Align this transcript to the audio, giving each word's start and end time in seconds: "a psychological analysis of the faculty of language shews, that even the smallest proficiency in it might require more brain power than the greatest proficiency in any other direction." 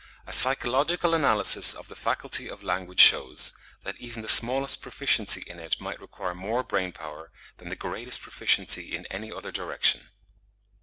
"a 0.25 0.33
psychological 0.33 1.13
analysis 1.13 1.75
of 1.75 1.87
the 1.87 1.95
faculty 1.95 2.47
of 2.49 2.63
language 2.63 2.99
shews, 2.99 3.53
that 3.83 3.95
even 3.97 4.23
the 4.23 4.27
smallest 4.27 4.81
proficiency 4.81 5.43
in 5.45 5.59
it 5.59 5.79
might 5.79 6.01
require 6.01 6.33
more 6.33 6.63
brain 6.63 6.91
power 6.91 7.31
than 7.57 7.69
the 7.69 7.75
greatest 7.75 8.19
proficiency 8.19 8.95
in 8.95 9.05
any 9.11 9.31
other 9.31 9.51
direction." 9.51 10.09